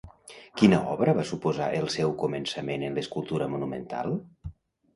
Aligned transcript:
Quina 0.61 0.79
obra 0.93 1.13
va 1.17 1.25
suposar 1.31 1.67
el 1.81 1.85
seu 1.97 2.15
començament 2.23 2.89
en 2.89 2.99
l'escultura 2.99 3.51
monumental? 3.55 4.21